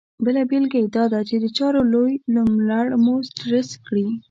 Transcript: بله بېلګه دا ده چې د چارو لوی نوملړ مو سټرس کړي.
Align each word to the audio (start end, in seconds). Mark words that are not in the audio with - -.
بله 0.23 0.41
بېلګه 0.49 0.79
دا 0.95 1.03
ده 1.11 1.19
چې 1.29 1.35
د 1.43 1.45
چارو 1.57 1.81
لوی 1.93 2.11
نوملړ 2.35 2.85
مو 3.03 3.15
سټرس 3.29 3.69
کړي. 3.85 4.07